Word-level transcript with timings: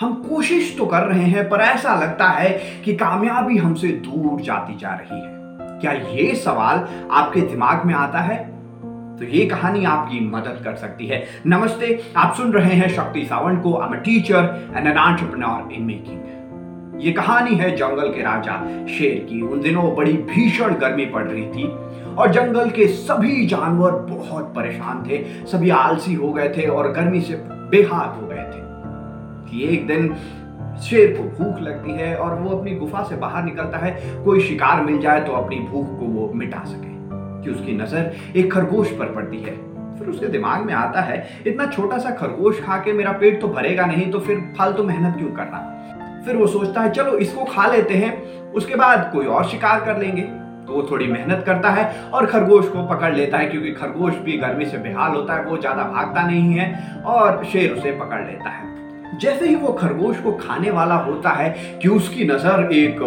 हम 0.00 0.14
कोशिश 0.14 0.74
तो 0.78 0.86
कर 0.86 1.02
रहे 1.02 1.24
हैं, 1.24 1.48
पर 1.48 1.60
ऐसा 1.60 1.94
लगता 1.94 2.28
है 2.28 2.48
कि 2.84 2.94
कामयाबी 2.94 3.56
हमसे 3.56 3.88
दूर 3.88 4.40
जाती 4.40 4.76
जा 4.76 4.88
रही 4.88 5.20
है। 5.20 5.32
क्या 5.80 5.92
ये 5.92 6.34
सवाल 6.34 6.88
आपके 7.10 7.40
दिमाग 7.40 7.86
में 7.86 7.94
आता 7.94 8.18
है? 8.18 8.36
तो 9.18 9.24
ये 9.24 9.46
कहानी 9.46 9.84
आपकी 9.84 10.20
मदद 10.20 10.60
कर 10.64 10.74
सकती 10.74 11.06
है। 11.06 11.24
नमस्ते, 11.46 12.12
आप 12.16 12.34
सुन 12.34 12.52
रहे 12.52 12.74
हैं 12.74 12.88
शक्ति 12.88 13.24
सावंत 13.24 13.62
को। 13.62 13.74
I 13.76 13.98
teacher 13.98 14.70
and 14.76 14.86
an 14.86 14.92
entrepreneur 14.92 15.72
in 15.72 15.82
making 15.82 17.00
ये 17.00 17.12
कहानी 17.12 17.54
है 17.54 17.76
जंगल 17.76 18.08
के 18.08 18.22
राजा 18.22 18.86
शेर 18.86 19.26
की। 19.30 19.40
उन 19.42 19.60
दिनों 19.60 19.94
बड़ी 19.94 20.12
भीषण 20.12 20.74
गर्मी 20.74 21.06
पड़ 21.06 21.24
रही 21.24 21.46
थी 21.46 21.64
और 22.14 22.32
जंगल 22.32 22.70
के 22.70 22.86
सभी 22.86 23.46
जानवर 23.46 23.92
बहुत 23.92 24.52
परेशान 24.56 25.04
थे। 25.10 25.24
सभी 25.46 25.70
आलसी 25.70 26.14
हो 26.14 26.32
गए 26.32 26.48
थे 26.48 26.66
और 26.66 26.92
गर्मी 26.92 27.20
से 27.20 27.34
बेहाल 27.42 28.08
हो 28.08 28.26
गए 28.26 28.44
थे। 28.54 28.61
कि 29.52 29.64
एक 29.68 29.86
दिन 29.86 30.14
शेर 30.82 31.16
को 31.16 31.22
भूख 31.34 31.60
लगती 31.60 31.92
है 31.92 32.14
और 32.16 32.34
वो 32.34 32.50
अपनी 32.50 32.74
गुफा 32.76 33.02
से 33.04 33.16
बाहर 33.16 33.44
निकलता 33.44 33.78
है। 33.78 33.90
कोई 34.24 34.40
शिकार 34.40 34.82
मिल 34.82 35.00
जाए 35.00 35.20
तो 35.20 35.32
अपनी 35.34 35.58
भूख 35.62 35.98
को 35.98 36.06
वो 36.08 36.30
मिटा 36.34 36.64
सके, 36.64 36.90
कि 37.42 37.50
उसकी 37.50 37.76
नज़र 37.76 38.12
एक 38.36 38.52
खरगोश 38.52 38.90
पर 38.90 39.12
पड़ती 39.14 39.38
है। 39.38 39.54
फिर 39.98 40.08
उसके 40.08 40.28
दिमाग 40.28 40.64
में 40.66 40.74
आता 40.74 41.00
है, 41.00 41.26
इतना 41.46 41.66
छोटा 41.66 41.98
सा 41.98 42.10
खरगोश 42.12 42.60
खा 42.60 42.76
के 42.76 42.92
मेरा 42.92 43.12
पेट 43.14 43.40
तो 43.40 43.48
भरेगा 43.48 43.86
नहीं 43.86 44.10
तो 44.10 44.20
फिर 44.20 44.38
फालतू 44.58 44.84
मेहनत 44.84 45.16
क्यों 45.18 45.30
करना? 45.30 45.68
फिर 46.26 46.36
वो 46.36 46.46
सोचता 46.48 46.80
है, 46.80 46.90
चलो, 46.90 47.16
इसको 47.18 47.44
खा 47.44 47.66
लेते 47.66 47.94
हैं, 47.94 48.52
उसके 48.52 48.74
बाद 48.76 49.10
कोई 49.12 49.26
और 49.26 49.44
शिकार 49.44 49.84
कर 49.84 49.98
लेंगे। 49.98 50.22
तो 50.66 50.72
वो 50.72 50.82
थोड़ी 50.90 51.06
मेहनत 51.06 51.42
करता 51.46 51.70
है 51.70 51.90
और 52.10 52.26
खरगोश 52.26 52.68
को 52.68 52.86
पकड़ 52.88 53.14
लेता 53.14 53.38
है, 53.38 53.46
क्योंकि 53.46 53.72
खरगोश 53.72 54.14
भी 54.16 54.36
गर्मी 54.38 54.66
से 54.66 54.78
बेहाल 54.80 55.14
होता 55.14 55.34
है, 55.34 55.44
वो 55.44 55.56
ज़्यादा 55.56 55.84
भागता 55.84 56.26
नहीं 56.26 56.52
है 56.52 57.02
और 57.06 57.44
शेर 57.44 57.72
उसे 57.72 57.92
पकड़ 57.92 58.20
लेता 58.20 58.50
है। 58.50 58.70
जैसे 59.20 59.48
ही 59.48 59.54
वो 59.54 59.72
खरगोश 59.72 60.20
को 60.20 60.32
खाने 60.32 60.70
वाला 60.70 60.94
होता 60.94 61.30
है 61.30 61.50
कि 61.82 61.88
उसकी 61.88 62.24
नज़र 62.24 62.72
एक 62.72 62.98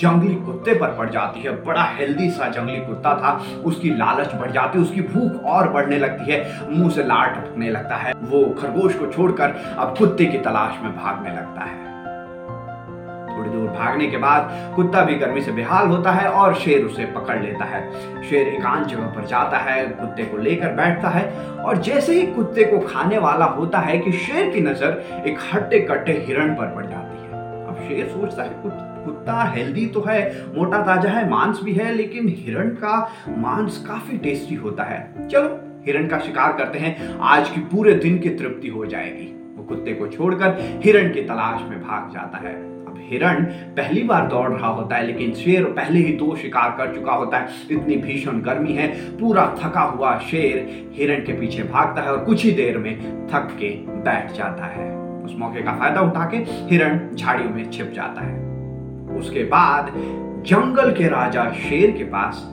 जंगली 0.00 0.34
कुत्ते 0.34 0.74
पर 0.74 0.88
पड़ 0.88 1.08
जाती 1.10 1.40
है। 1.40 1.52
बड़ा 1.64 1.82
हेल्दी 1.82 2.30
सा 2.30 2.48
जंगली 2.48 2.76
कुत्ता 2.76 3.14
था। 3.14 3.32
उसकी 3.64 3.90
लालच 3.90 4.34
बढ़ 4.34 4.50
जाती 4.50 4.78
है, 4.78 4.84
उसकी 4.84 5.00
भूख 5.00 5.44
और 5.44 5.68
बढ़ने 5.68 5.98
लगती 5.98 6.32
है। 6.32 6.70
मुँह 6.70 6.90
से 6.90 7.02
लार 7.02 7.30
टपकने 7.30 7.70
लगता 7.70 7.96
है। 7.96 8.12
वो 8.12 8.44
खरगोश 8.60 8.94
को 8.94 9.06
छोड़कर 9.06 9.74
अब 9.78 9.94
कुत्ते 9.98 10.24
की 10.24 10.38
तलाश 10.38 10.82
में 10.82 10.96
भागने 10.96 11.30
लगता 11.30 11.64
है। 11.64 11.87
दूर 13.68 13.78
भागने 13.78 14.06
के 14.06 14.16
बाद 14.16 14.72
कुत्ता 14.76 15.04
भी 15.04 15.14
गर्मी 15.14 15.40
से 15.40 15.52
बेहाल 15.52 15.86
होता 15.88 16.12
है 16.12 16.28
और 16.30 16.54
शेर 16.54 16.84
उसे 16.84 17.04
पकड़ 17.14 17.40
लेता 17.42 17.64
है। 17.64 17.82
शेर 18.22 18.48
एकांत 18.48 18.86
जगह 18.86 19.06
पर 19.06 19.26
जाता 19.26 19.58
है, 19.58 19.86
कुत्ते 19.90 20.24
को 20.24 20.36
लेकर 20.36 20.72
बैठता 20.72 21.08
है 21.08 21.24
और 21.58 21.78
जैसे 21.78 22.20
ही 22.20 22.26
कुत्ते 22.26 22.64
को 22.64 22.78
खाने 22.88 23.18
वाला 23.18 23.44
होता 23.44 23.78
है 23.78 23.98
कि 23.98 24.12
शेर 24.12 24.50
की 24.50 24.60
नज़र 24.60 25.22
एक 25.26 25.38
हट्टे 25.52 25.78
कट्टे 25.80 26.12
हिरण 26.26 26.54
पर 26.54 26.74
पड़ 26.74 26.86
जाती 26.86 27.16
है। 27.18 27.66
अब 27.66 27.84
शेर 27.88 28.06
सोचता 28.08 28.42
है 28.42 28.86
कुत्ता 29.04 29.42
हेल्दी 29.44 29.86
तो 29.86 30.04
है, 30.08 30.20
मोटा 30.54 30.78
ताज़ा 30.82 31.10
है, 31.10 31.28
मांस 31.30 31.60
भी 31.64 31.72
है, 31.72 31.92
लेकिन 31.94 32.28
हिरण 32.28 32.68
का 32.74 32.98
मांस 33.38 33.84
काफ़ी 33.88 34.18
टेस्टी 34.18 34.54
होता 34.54 34.84
है। 34.84 35.28
चलो, 35.28 35.48
हिरण 35.86 36.08
का 36.08 36.18
शिकार 36.18 36.52
करते 36.52 36.78
हैं, 36.78 37.18
आज 37.18 37.50
की 37.50 37.60
पूरे 37.66 37.94
दिन 37.94 38.18
की 38.18 38.28
तृप्ति 38.28 38.68
हो 38.68 38.86
जाएगी। 38.86 39.34
वो 39.56 39.64
कुत्ते 39.64 39.92
को 39.92 40.06
छोड़कर 40.06 40.56
हिरण 40.84 41.12
की 41.12 41.22
तलाश 41.22 41.62
में 41.70 41.80
भाग 41.80 42.12
जाता 42.12 42.38
है। 42.38 42.54
हिरण 43.00 43.44
पहली 43.76 44.02
बार 44.02 44.26
दौड़ 44.28 44.50
रहा 44.50 44.68
होता 44.68 44.96
है, 44.96 45.06
लेकिन 45.06 45.32
शेर 45.34 45.64
पहले 45.72 45.98
ही 45.98 46.12
दो 46.14 46.34
शिकार 46.36 46.70
कर 46.78 46.94
चुका 46.94 47.12
होता 47.12 47.38
है। 47.38 47.48
इतनी 47.70 47.96
भीषण 47.96 48.40
गर्मी 48.42 48.72
है, 48.72 48.88
पूरा 49.18 49.46
थका 49.58 49.80
हुआ 49.82 50.16
शेर 50.20 50.66
हिरण 50.94 51.24
के 51.24 51.32
पीछे 51.32 51.62
भागता 51.62 52.02
है 52.02 52.12
और 52.12 52.24
कुछ 52.24 52.44
ही 52.44 52.50
देर 52.52 52.78
में 52.78 52.94
थक 53.28 53.56
के 53.60 53.70
बैठ 54.04 54.32
जाता 54.32 54.66
है। 54.66 54.90
उस 55.24 55.34
मौके 55.38 55.62
का 55.62 55.72
फ़ायदा 55.72 56.00
उठा 56.00 56.24
के 56.24 56.36
हिरण 56.70 57.00
झाड़ियों 57.14 57.50
में 57.50 57.70
छिप 57.70 57.92
जाता 57.94 58.20
है। 58.20 59.16
उसके 59.18 59.44
बाद 59.46 59.92
जंगल 60.46 60.92
के 60.92 61.08
राजा 61.08 61.50
शेर 61.52 61.90
के 61.90 62.04
पास 62.04 62.50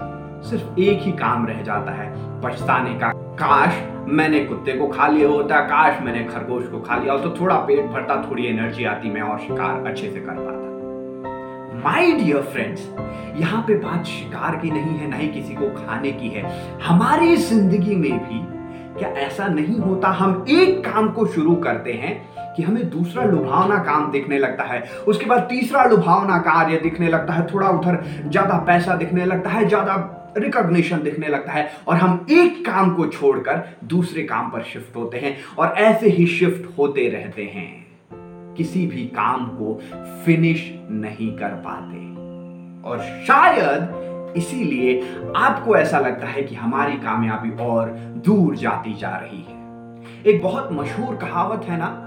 सिर्फ़ 0.49 0.79
एक 0.79 1.01
ही 1.01 1.11
काम 1.11 1.45
रह 1.47 1.61
जाता 1.61 1.91
है, 1.91 2.09
पछताने 2.41 2.93
का 2.93 3.11
काश 3.35 3.81
मैंने 4.09 4.39
कुत्ते 4.45 4.73
को 4.73 4.87
खा 4.87 5.07
लिया 5.07 5.27
होता, 5.27 5.59
काश 5.61 6.01
मैंने 6.03 6.23
खरगोश 6.25 6.67
को 6.67 6.79
खा 6.79 6.97
लिया 6.97 7.13
हो 7.13 7.19
तो 7.19 7.29
थोड़ा 7.39 7.55
पेट 7.57 7.85
भरता, 7.85 8.15
थोड़ी 8.29 8.45
एनर्जी 8.45 8.83
आती, 8.85 9.09
मैं 9.09 9.21
और 9.21 9.39
शिकार 9.39 9.85
अच्छे 9.87 10.11
से 10.11 10.19
कर 10.19 10.35
पाता। 10.35 11.81
माई 11.83 12.11
डियर 12.13 12.41
फ्रेंड्स 12.43 12.89
यहाँ 13.37 13.61
पे 13.61 13.75
बात 13.77 14.05
शिकार 14.05 14.55
की 14.55 14.71
नहीं 14.71 14.97
है, 14.97 15.09
ना 15.09 15.17
ही 15.17 15.27
किसी 15.29 15.55
को 15.55 15.69
खाने 15.77 16.11
की 16.11 16.29
है। 16.29 16.43
हमारी 16.83 17.35
ज़िंदगी 17.37 17.95
में 17.95 18.11
भी 18.19 18.43
क्या 18.99 19.09
ऐसा 19.21 19.47
नहीं 19.47 19.79
होता, 19.79 20.07
हम 20.09 20.45
एक 20.49 20.83
काम 20.85 21.11
को 21.11 21.25
शुरू 21.27 21.55
करते 21.57 21.93
हैं 21.93 22.53
कि 22.55 22.63
हमें 22.63 22.89
दूसरा 22.89 23.23
लुभावना 23.25 23.77
काम 23.83 24.11
दिखने 24.11 24.37
लगता 24.39 24.63
है। 24.63 24.83
उसके 25.07 25.25
बाद 25.25 25.41
तीसरा 25.49 25.83
लुभावना 25.85 26.37
कार्य 26.41 26.77
दिखने 26.79 27.07
लगता 27.07 27.33
है, 27.33 27.47
थोड़ा 27.47 27.69
उधर 27.69 28.03
ज़्यादा 28.25 28.57
पैसा 28.67 28.95
दिखने 28.95 29.25
लगता 29.25 29.49
है, 29.49 29.67
ज़्यादा 29.67 29.95
रिकॉग्निशन 30.37 31.01
दिखने 31.03 31.27
लगता 31.27 31.51
है 31.51 31.71
और 31.87 31.95
हम 31.95 32.25
एक 32.31 32.65
काम 32.65 32.95
को 32.95 33.07
छोड़कर 33.07 33.77
दूसरे 33.83 34.23
काम 34.23 34.49
पर 34.49 34.61
शिफ्ट 34.61 34.95
होते 34.95 35.17
हैं 35.17 35.37
और 35.59 35.67
ऐसे 35.67 36.09
ही 36.09 36.27
शिफ्ट 36.27 36.77
होते 36.77 37.09
रहते 37.09 37.43
हैं। 37.43 37.85
किसी 38.55 38.87
भी 38.87 39.05
काम 39.05 39.45
को 39.45 39.81
फिनिश 40.25 40.73
नहीं 40.91 41.37
कर 41.37 41.47
पाते। 41.47 42.05
और 42.89 42.99
शायद 42.99 44.05
इसीलिए 44.37 45.15
आपको 45.35 45.75
ऐसा 45.75 45.99
लगता 45.99 46.27
है 46.27 46.43
कि 46.43 46.55
हमारी 46.55 46.93
कामयाबी 46.93 47.49
और 47.49 47.89
दूर 48.25 48.55
जाती 48.55 48.93
जा 48.93 49.09
रही 49.09 49.45
है। 49.49 49.65
एक 50.27 50.43
बहुत 50.43 50.69
मशहूर 50.71 51.15
कहावत 51.15 51.63
है 51.63 51.77
ना 51.77 52.01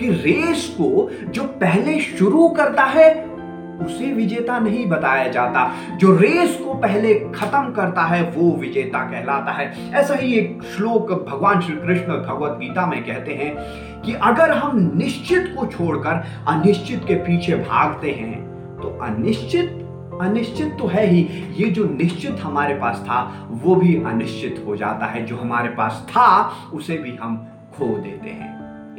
कि 0.00 0.10
रेस 0.10 0.76
को 0.80 1.10
जो 1.24 1.44
पहले 1.44 2.00
शुरू 2.00 2.48
करता 2.48 2.84
है 2.84 3.35
उसे 3.84 4.12
विजेता 4.12 4.58
नहीं 4.58 4.86
बताया 4.86 5.28
जाता। 5.28 5.70
जो 5.96 6.16
रेस 6.16 6.56
को 6.64 6.74
पहले 6.74 7.14
खत्म 7.34 7.72
करता 7.72 8.02
है, 8.02 8.22
वो 8.30 8.50
विजेता 8.56 8.98
कहलाता 9.10 9.52
है। 9.52 9.72
ऐसा 9.92 10.14
ही 10.14 10.32
एक 10.34 10.62
श्लोक 10.76 11.12
भगवान 11.28 11.60
श्री 11.60 11.76
कृष्ण 11.76 12.12
भगवत 12.22 12.58
गीता 12.60 12.86
में 12.86 13.02
कहते 13.04 13.34
हैं 13.34 13.54
कि 14.02 14.14
अगर 14.22 14.50
हम 14.50 14.92
निश्चित 14.96 15.54
को 15.58 15.66
छोड़कर 15.66 16.24
अनिश्चित 16.48 17.04
के 17.08 17.14
पीछे 17.14 17.56
भागते 17.56 18.10
हैं 18.10 18.44
तो 18.82 18.98
अनिश्चित 19.02 19.82
अनिश्चित 20.20 20.76
तो 20.78 20.86
है 20.86 21.06
ही। 21.06 21.20
ये 21.56 21.70
जो 21.70 21.84
निश्चित 21.84 22.36
हमारे 22.42 22.74
पास 22.74 23.02
था, 23.04 23.48
वो 23.62 23.74
भी 23.74 23.94
अनिश्चित 24.04 24.62
हो 24.66 24.76
जाता 24.76 25.06
है। 25.06 25.24
जो 25.26 25.36
हमारे 25.36 25.68
पास 25.68 26.06
था, 26.10 26.28
उसे 26.72 26.96
भी 26.98 27.16
हम 27.22 27.36
खो 27.74 27.86
देते 27.98 28.30
हैं। 28.30 28.45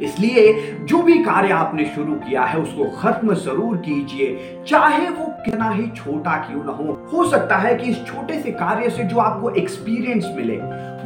इसलिए 0.00 0.52
जो 0.84 1.02
भी 1.02 1.14
कार्य 1.24 1.52
आपने 1.52 1.84
शुरू 1.86 2.14
किया 2.16 2.42
है, 2.42 2.58
उसको 2.60 2.84
खत्म 2.98 3.34
ज़रूर 3.36 3.76
कीजिए। 3.76 4.62
चाहे 4.66 5.08
वो 5.08 5.26
कितना 5.44 5.70
ही 5.70 5.86
छोटा 5.96 6.36
क्यों 6.40 6.64
ना 6.64 6.72
हो 6.72 6.98
हो 7.12 7.24
सकता 7.30 7.56
है 7.56 7.74
कि 7.74 7.90
इस 7.90 8.04
छोटे 8.06 8.40
से 8.42 8.50
कार्य 8.52 8.90
से 8.90 9.04
जो 9.04 9.18
आपको 9.18 9.50
एक्सपीरियंस 9.52 10.32
मिले, 10.36 10.56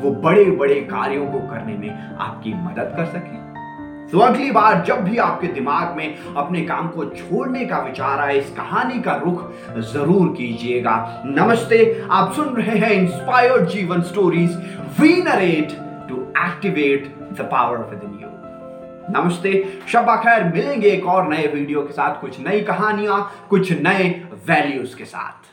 वो 0.02 0.10
बड़े 0.22 0.44
बड़े 0.44 0.80
कार्यों 0.90 1.26
को 1.26 1.38
करने 1.48 1.76
में 1.76 1.90
आपकी 1.90 2.54
मदद 2.54 2.92
कर 2.96 3.04
सके। 3.06 3.40
तो 4.10 4.18
अगली 4.18 4.50
बार 4.50 4.82
जब 4.84 5.04
भी 5.04 5.16
आपके 5.18 5.46
दिमाग 5.48 5.96
में 5.96 6.34
अपने 6.36 6.60
काम 6.62 6.88
को 6.88 7.04
छोड़ने 7.06 7.64
का 7.66 7.78
विचार 7.78 8.18
आए, 8.18 8.36
इस 8.38 8.50
कहानी 8.50 9.00
का 9.02 9.14
रुख 9.16 9.52
ज़रूर 9.92 10.28
कीजिएगा। 10.28 11.22
नमस्ते, 11.26 12.06
आप 12.10 12.32
सुन 12.32 12.54
रहे 12.56 12.78
हैं 12.78 12.92
इंस्पायर्ड 12.92 13.68
जीवन 13.68 14.02
stories 14.02 14.56
we 15.00 15.14
narrate 15.22 15.72
to 16.08 16.20
activate 16.40 17.14
the 17.32 17.48
power 17.52 17.78
of 17.78 17.94
the 17.94 18.10
नमस्ते 19.10 19.52
शबा 19.88 20.16
खैर, 20.16 20.44
मिलेंगे 20.44 20.88
एक 20.88 21.06
और 21.06 21.28
नए 21.28 21.46
वीडियो 21.46 21.82
के 21.82 21.92
साथ 21.92 22.20
कुछ 22.20 22.38
नई 22.40 22.60
कहानियाँ, 22.60 23.46
कुछ 23.50 23.72
नए 23.72 24.08
वैल्यूज़ 24.46 24.96
के 24.96 25.04
साथ। 25.04 25.50